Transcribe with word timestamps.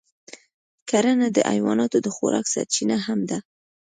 کرنه 0.89 1.27
د 1.33 1.37
حیواناتو 1.51 1.97
د 2.01 2.07
خوراک 2.15 2.45
سرچینه 2.53 2.97
هم 3.05 3.19
ده. 3.29 3.37